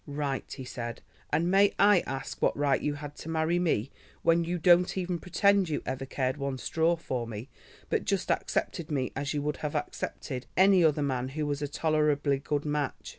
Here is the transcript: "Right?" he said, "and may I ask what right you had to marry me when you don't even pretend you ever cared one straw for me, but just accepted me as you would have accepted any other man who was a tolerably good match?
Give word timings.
"Right?" 0.07 0.51
he 0.51 0.65
said, 0.65 1.03
"and 1.31 1.51
may 1.51 1.75
I 1.77 1.99
ask 2.07 2.41
what 2.41 2.57
right 2.57 2.81
you 2.81 2.95
had 2.95 3.13
to 3.17 3.29
marry 3.29 3.59
me 3.59 3.91
when 4.23 4.43
you 4.43 4.57
don't 4.57 4.97
even 4.97 5.19
pretend 5.19 5.69
you 5.69 5.83
ever 5.85 6.07
cared 6.07 6.37
one 6.37 6.57
straw 6.57 6.95
for 6.95 7.27
me, 7.27 7.49
but 7.87 8.05
just 8.05 8.31
accepted 8.31 8.89
me 8.89 9.11
as 9.15 9.31
you 9.35 9.43
would 9.43 9.57
have 9.57 9.75
accepted 9.75 10.47
any 10.57 10.83
other 10.83 11.03
man 11.03 11.27
who 11.37 11.45
was 11.45 11.61
a 11.61 11.67
tolerably 11.67 12.39
good 12.39 12.65
match? 12.65 13.09